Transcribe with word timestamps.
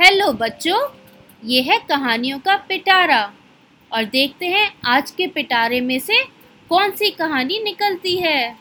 Hello 0.00 0.32
बच्चों। 0.32 0.78
ये 1.44 1.60
है 1.62 1.78
कहानियों 1.78 2.38
का 2.38 2.56
पिटारा। 2.68 3.20
और 3.90 4.04
देखते 4.04 4.46
हैं 4.46 4.70
आज 4.84 5.10
के 5.10 5.26
पिटारे 5.26 5.80
में 5.80 5.98
से 5.98 6.22
कौन 6.70 6.90
सी 6.90 7.10
कहानी 7.10 7.58
निकलती 7.58 8.16
है। 8.16 8.56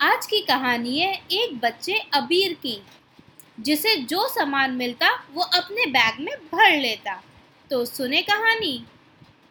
आज 0.00 0.26
की 0.26 0.40
कहानी 0.40 0.98
है 0.98 1.12
एक 1.32 1.58
बच्चे 1.58 1.98
अबीर 2.14 2.52
की, 2.52 2.76
जिसे 3.60 3.94
जो 4.04 4.26
सामान 4.28 4.72
मिलता 4.72 5.10
वो 5.34 5.42
अपने 5.42 5.86
बैग 5.88 6.20
में 6.20 6.34
भर 6.52 6.76
लेता। 6.76 7.20
तो 7.70 7.84
सुने 7.84 8.22
कहानी। 8.22 8.84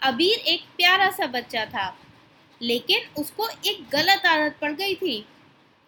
अबीर 0.02 0.39
एक 0.48 0.64
प्यारा 0.77 1.09
सा 1.09 1.27
बच्चा 1.27 1.66
था, 1.66 1.96
लेकिन 2.61 3.22
उसको 3.22 3.48
एक 3.66 3.86
गलत 3.91 4.25
आदत 4.25 4.58
पड़ 4.61 4.72
गई 4.72 4.95
थी। 4.95 5.25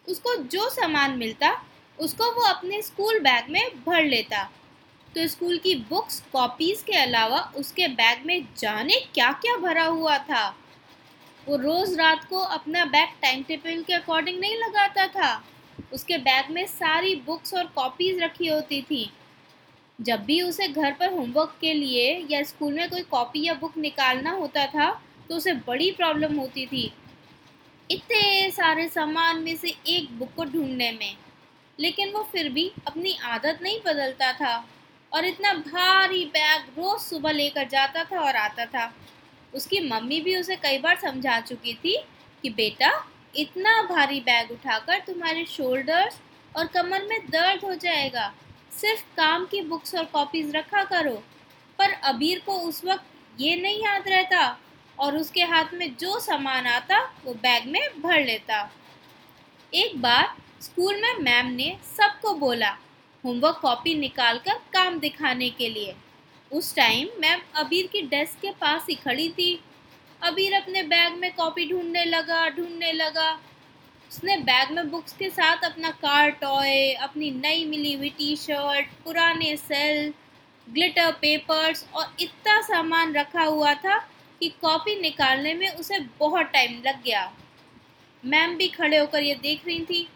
उसको 0.07 0.35
जो 0.45 0.69
सामान 0.69 1.17
मिलता 1.17 1.51
उसको 2.01 2.31
वो 2.31 2.47
अपने 2.47 2.81
स्कूल 2.81 3.19
बैग 3.19 3.49
में 3.49 3.83
भर 3.85 4.03
लेता। 4.03 4.43
तो 5.07 5.27
स्कूल 5.27 5.57
की 5.57 5.75
बुक्स, 5.89 6.19
कॉपीज़ 6.33 6.83
के 6.85 6.93
अलावा 6.93 7.39
उसके 7.57 7.87
बैग 7.89 8.25
में 8.25 8.47
जाने 8.57 8.99
क्या 9.13 9.31
क्या 9.41 9.55
भरा 9.57 9.85
हुआ 9.85 10.17
था। 10.19 10.47
वो 11.47 11.55
रोज़ 11.57 11.95
रात 11.97 12.23
को 12.25 12.39
अपना 12.55 12.85
बैग 12.87 13.09
टाइम 13.21 13.43
टेबल 13.43 13.81
के 13.83 13.93
अकॉर्डिंग 13.93 14.39
नहीं 14.39 14.57
लगाता 14.57 15.07
था। 15.09 15.43
उसके 15.93 16.17
बैग 16.19 16.51
में 16.51 16.65
सारी 16.67 17.15
बुक्स 17.25 17.53
और 17.53 17.65
कॉपीज़ 17.75 18.19
रखी 18.19 18.47
होती 18.47 18.81
थी। 18.81 19.09
जब 19.99 20.23
भी 20.25 20.41
उसे 20.41 20.67
घर 20.67 20.91
पर 20.91 21.11
होमवर्क 21.13 21.55
के 21.61 21.73
लिए 21.73 22.25
या 22.29 22.41
स्कूल 22.43 22.73
में 22.73 22.89
कोई 22.89 23.01
कॉपी 23.11 23.45
या 23.45 23.53
बुक 23.53 23.77
निकालना 23.77 24.31
होता 24.31 24.65
था 24.67 24.89
तो 25.29 25.35
उसे 25.35 25.53
बड़ी 25.67 25.91
प्रॉब्लम 25.91 26.35
होती 26.35 26.65
थी। 26.65 26.91
इतने 27.89 28.49
सारे 28.51 28.87
सामान 28.89 29.43
में 29.43 29.55
से 29.55 29.75
एक 29.87 30.17
बुक 30.19 30.33
को 30.35 30.45
ढूँढने 30.45 30.91
में। 30.91 31.15
लेकिन 31.81 32.11
वो 32.11 32.23
फिर 32.31 32.49
भी 32.49 32.71
अपनी 32.87 33.17
आदत 33.25 33.59
नहीं 33.61 33.79
बदलता 33.85 34.31
था 34.33 34.55
और 35.11 35.25
इतना 35.25 35.53
भारी 35.53 36.25
बैग 36.25 36.61
रोज़ 36.77 37.01
सुबह 37.01 37.31
लेकर 37.31 37.67
जाता 37.67 38.03
था 38.03 38.19
और 38.19 38.35
आता 38.35 38.65
था। 38.65 38.91
उसकी 39.53 39.79
मम्मी 39.89 40.19
भी 40.21 40.35
उसे 40.37 40.55
कई 40.55 40.77
बार 40.77 40.99
समझा 40.99 41.39
चुकी 41.39 41.73
थी 41.73 41.97
कि 42.43 42.49
बेटा, 42.49 42.91
इतना 43.35 43.81
भारी 43.83 44.19
बैग 44.19 44.51
उठाकर 44.51 44.99
तुम्हारे 44.99 45.45
शोल्डर्स 45.45 46.19
और 46.55 46.67
कमर 46.67 47.03
में 47.03 47.19
दर्द 47.29 47.63
हो 47.65 47.73
जाएगा। 47.75 48.33
सिर्फ़ 48.71 49.03
काम 49.17 49.45
की 49.45 49.61
बुक्स 49.61 49.95
और 49.95 50.05
कॉपीज 50.05 50.55
रखा 50.55 50.83
करो। 50.83 51.15
पर 51.79 51.91
अबीर 52.03 52.39
को 52.39 52.57
उस 52.59 52.83
वक्त 52.85 53.41
ये 53.41 53.55
नहीं 53.55 53.83
याद 53.83 54.07
रहता 54.07 54.59
और 54.97 55.17
उसके 55.17 55.43
हाथ 55.43 55.73
में 55.73 55.95
जो 55.95 56.19
सामान 56.19 56.67
आता, 56.67 56.99
वो 57.25 57.33
बैग 57.33 57.67
में 57.67 57.81
भर 58.01 58.23
लेता। 58.25 58.69
एक 59.73 60.01
बार 60.01 60.35
स्कूल 60.61 60.95
में 60.95 61.19
मैम 61.19 61.47
ने 61.51 61.75
सबको 61.97 62.33
बोला 62.33 62.69
होमवर्क 63.23 63.59
कॉपी 63.61 63.93
निकाल 63.95 64.37
कर 64.37 64.57
काम 64.73 64.99
दिखाने 64.99 65.49
के 65.49 65.69
लिए। 65.69 65.93
उस 66.51 66.75
टाइम 66.75 67.07
मैम 67.19 67.41
अबीर 67.55 67.87
की 67.87 68.01
डेस्क 68.01 68.41
के 68.41 68.51
पास 68.51 68.85
ही 68.89 68.95
खड़ी 68.95 69.27
थी। 69.29 69.53
अबीर 70.21 70.53
अपने 70.53 70.83
बैग 70.83 71.17
में 71.17 71.31
कॉपी 71.35 71.67
ढूँढने 71.69 72.03
लगा 72.05 72.47
ढूँढने 72.49 72.91
लगा। 72.91 73.31
उसने 74.11 74.37
बैग 74.41 74.71
में 74.71 74.89
बुक्स 74.91 75.13
के 75.13 75.29
साथ 75.29 75.65
अपना 75.65 75.89
कार, 75.89 76.29
टॉय, 76.31 76.91
अपनी 76.93 77.31
नई 77.31 77.65
मिली 77.65 77.93
हुई 77.93 78.09
टी 78.09 78.35
शर्ट 78.35 78.93
पुराने 79.03 79.55
सेल, 79.57 80.13
ग्लिटर 80.67 81.11
पेपर्स 81.11 81.85
और 81.95 82.15
इतना 82.19 82.61
सामान 82.61 83.13
रखा 83.13 83.43
हुआ 83.43 83.73
था 83.75 83.97
कि 84.41 84.49
कॉपी 84.61 84.99
निकालने 85.01 85.53
में 85.53 85.69
उसे 85.69 85.99
बहुत 86.19 86.51
टाइम 86.53 86.81
लग 86.85 87.03
गया। 87.03 87.31
मैम 88.23 88.57
भी 88.57 88.67
खड़े 88.69 88.97
होकर 88.97 89.23
ये 89.23 89.35
देख 89.35 89.65
रही 89.67 89.79
थी। 89.81 90.07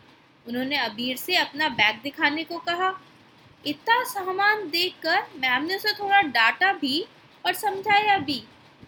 उन्होंने 0.45 0.77
अबीर 0.77 1.17
से 1.17 1.35
अपना 1.38 1.69
बैग 1.71 1.99
दिखाने 2.03 2.43
को 2.43 2.57
कहा। 2.59 2.93
इतना 3.63 4.03
सामान 4.03 4.69
देखकर 4.69 5.23
मैम 5.38 5.63
ने 5.63 5.75
उसे 5.75 5.94
थोड़ा 5.94 6.22
डांटा 6.23 6.72
भी 6.73 7.06
और 7.44 7.53
समझाया 7.56 8.17
भी 8.19 8.44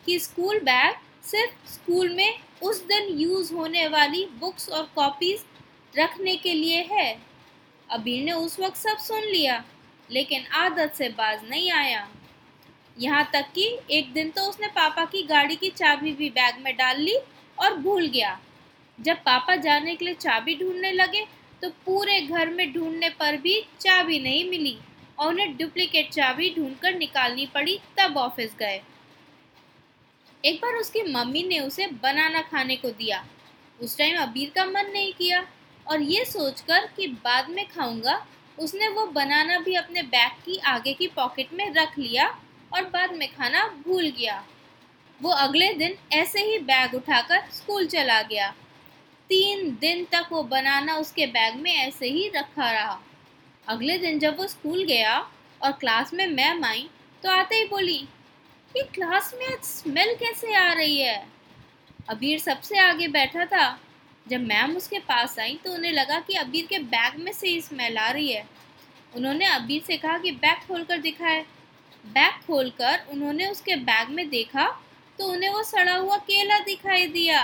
कि 0.06 0.18
स्कूल 0.20 0.60
बैग 0.62 0.96
सिर्फ़ 1.26 1.70
स्कूल 1.70 2.10
में 2.10 2.40
उस 2.64 2.84
दिन 2.88 3.08
यूज़ 3.20 3.54
होने 3.54 3.88
वाली 3.88 4.26
बुक्स 4.40 4.70
और 4.70 4.84
कॉपीज़ 4.96 5.42
रखने 5.94 6.36
के 6.36 6.54
लिए 6.54 6.82
है। 6.92 7.18
अबीर 7.90 8.24
ने 8.26 8.32
उस 8.34 8.60
वक्त 8.60 8.78
सब 8.78 8.98
सुन 8.98 9.22
लिया, 9.22 9.64
लेकिन 10.10 10.46
आदत 10.56 10.94
से 10.96 11.10
बाज 11.10 11.50
नहीं 11.50 11.72
आया। 11.72 12.08
यहाँ 12.98 13.30
तक 13.34 13.52
कि 13.56 13.68
एक 13.92 14.12
दिन 14.14 14.30
तो 14.30 14.42
उसने 14.42 14.68
पापा 14.68 15.06
की 15.06 15.24
गाड़ी 15.24 15.56
की 15.56 15.70
चाबी 15.72 16.12
भी 16.14 16.30
बैग 16.30 16.64
में 16.64 16.76
डाल 16.78 17.00
ली 17.00 17.16
और 17.58 17.78
भूल 17.78 18.08
गया। 18.08 18.40
जब 19.00 19.18
पापा 19.26 19.56
जाने 19.58 19.96
के 19.96 20.06
लिए 20.06 20.14
चाबी 20.16 20.56
ढूँढने 20.56 20.92
लगे 20.92 21.26
तो 21.62 21.70
पूरे 21.86 22.20
घर 22.22 22.50
में 22.50 22.72
ढूँढने 22.74 23.10
पर 23.10 23.38
भी 23.38 23.62
चाबी 23.80 24.20
नहीं 24.20 24.50
मिली 24.50 24.78
और 25.20 25.28
उन्हें 25.28 25.56
डुप्लीकेट 25.58 26.10
चाबी 26.10 26.54
ढूंढकर 26.56 26.96
निकालनी 26.96 27.46
पड़ी, 27.46 27.80
तब 28.00 28.18
ऑफ़िस 28.18 28.56
गए। 28.60 28.82
एक 30.44 30.60
बार 30.62 30.76
उसकी 30.76 31.02
मम्मी 31.04 31.44
ने 31.44 31.60
उसे 31.60 31.88
बनाना 32.04 32.42
खाने 32.42 32.76
को 32.76 32.90
दिया। 32.90 33.26
उस 33.80 33.98
टाइम 33.98 34.18
अबीर 34.18 34.52
का 34.56 34.66
मन 34.66 34.92
नहीं 34.94 35.14
किया 35.14 35.46
और 35.86 36.02
ये 36.02 36.26
सोचकर 36.26 36.86
कि 36.98 37.08
बाद 37.24 37.50
में 37.50 37.66
खाऊँगा, 37.68 38.26
उसने 38.58 38.88
वो 38.88 39.06
बनाना 39.08 39.60
भी 39.60 39.74
अपने 39.76 40.02
बैग 40.04 40.32
की 40.46 40.58
आगे 40.68 40.94
की 40.94 41.08
पॉकेट 41.08 41.54
में 41.54 41.74
रख 41.74 41.98
लिया 42.00 42.28
और 42.72 42.84
बाद 42.84 43.14
में 43.14 43.28
खाना 43.34 43.68
भूल 43.86 44.10
गया। 44.10 44.44
वो 45.20 45.32
अगले 45.32 45.74
दिन 45.74 45.96
ऐसे 46.14 46.44
ही 46.44 46.58
बैग 46.60 46.96
उठाकर 46.96 47.50
स्कूल 47.52 47.86
चला 47.88 48.22
गया। 48.22 48.54
तीन 49.30 49.70
दिन 49.82 50.04
तक 50.06 50.28
वो 50.32 50.42
बनाना 50.44 50.96
उसके 50.98 51.26
बैग 51.28 51.56
में 51.56 51.74
ऐसे 51.74 52.10
ही 52.10 52.28
रखा 52.36 52.72
रहा। 52.72 53.00
अगले 53.68 53.98
दिन 53.98 54.20
जब 54.20 54.38
वो 54.38 54.48
स्कूल 54.48 54.84
गया 54.84 55.18
और 55.62 55.72
क्लास 55.72 56.14
में 56.14 56.26
मैम 56.28 56.64
आई 56.66 56.88
तो 57.24 57.30
आते 57.30 57.56
ही 57.56 57.66
बोली 57.66 57.98
कि 58.76 58.84
क्लास 58.94 59.34
में 59.40 59.46
आज 59.48 59.64
स्मेल 59.64 60.14
कैसे 60.16 60.54
आ 60.56 60.72
रही 60.74 60.98
है? 60.98 61.28
अबीर 62.10 62.40
सबसे 62.40 62.80
आगे 62.80 63.08
बैठा 63.08 63.46
था। 63.46 63.80
जब 64.26 64.42
मैम 64.42 64.76
उसके 64.78 65.00
पास 65.00 65.38
आई 65.40 65.60
तो 65.66 65.74
उन्हें 65.74 65.92
लगा 65.92 66.20
कि 66.20 66.34
अबीर 66.36 66.66
के 66.66 66.80
बैग 66.80 67.20
में 67.20 67.32
से 67.34 67.48
ही 67.48 67.62
स्मेल 67.62 67.98
आ 67.98 68.10
रही 68.12 68.32
है। 68.32 68.48
उन्होंने 69.16 69.46
अबीर 69.46 69.84
से 69.88 69.98
कहा 69.98 70.18
कि 70.18 70.32
बैग 70.34 70.68
खोल 70.68 70.84
कर 70.84 70.98
दिखाए। 70.98 71.46
बैग 72.06 72.42
खोलकर 72.48 73.06
उन्होंने 73.12 73.48
उसके 73.48 73.76
बैग 73.76 74.10
में 74.10 74.30
देखा 74.30 74.68
तो 75.20 75.26
उन्हें 75.26 75.50
वो 75.50 75.64
सड़ा 75.64 75.96
हुआ 75.96 76.18
केला 76.18 76.60
दिखाई 76.60 77.08
दिया। 77.10 77.40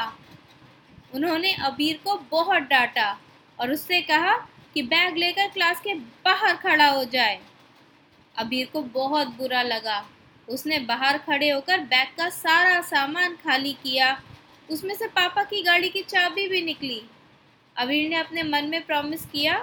उन्होंने 1.13 1.53
अबीर 1.63 1.99
को 2.03 2.15
बहुत 2.31 2.61
डांटा 2.61 3.17
और 3.59 3.71
उससे 3.71 4.01
कहा 4.01 4.35
कि 4.73 4.81
बैग 4.81 5.17
लेकर 5.17 5.47
क्लास 5.47 5.79
के 5.79 5.93
बाहर 6.25 6.55
खड़ा 6.55 6.87
हो 6.87 7.03
जाए। 7.05 7.39
अबीर 8.35 8.69
को 8.73 8.81
बहुत 8.81 9.27
बुरा 9.27 9.61
लगा। 9.61 10.03
उसने 10.49 10.79
बाहर 10.79 11.17
खड़े 11.17 11.49
होकर 11.49 11.79
बैग 11.79 12.07
का 12.17 12.29
सारा 12.29 12.81
सामान 12.81 13.35
खाली 13.35 13.73
किया। 13.73 14.17
उसमें 14.69 14.95
से 14.95 15.07
पापा 15.07 15.43
की 15.43 15.61
गाड़ी 15.63 15.89
की 15.89 16.01
चाबी 16.01 16.47
भी 16.47 16.61
निकली। 16.61 17.01
अबीर 17.75 18.09
ने 18.09 18.15
अपने 18.15 18.43
मन 18.43 18.65
में 18.65 18.81
प्रॉमिस 18.85 19.25
किया 19.25 19.59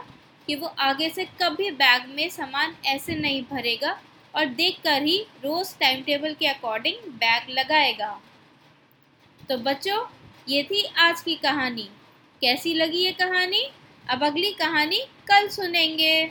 कि 0.46 0.54
वो 0.54 0.66
आगे 0.80 1.08
से 1.10 1.24
कभी 1.42 1.70
बैग 1.70 2.06
में 2.16 2.28
सामान 2.28 2.74
ऐसे 2.84 3.14
नहीं 3.14 3.42
भरेगा 3.42 3.98
और 4.34 4.44
देखकर 4.54 5.02
ही 5.02 5.18
रोज़ 5.44 5.74
टाइम 5.78 6.02
टेबल 6.02 6.34
के 6.34 6.46
अकॉर्डिंग 6.46 7.10
बैग 7.14 7.50
लगाएगा। 7.50 8.20
तो 9.48 9.56
बच्चों 9.58 10.04
ये 10.48 10.62
थी 10.62 10.82
आज 10.98 11.20
की 11.20 11.34
कहानी। 11.34 11.82
कैसी 12.40 12.74
लगी 12.74 12.98
ये 12.98 13.12
कहानी? 13.12 13.70
अब 14.10 14.24
अगली 14.24 14.50
कहानी 14.50 14.98
कल 14.98 15.48
सुनेंगे। 15.48 16.30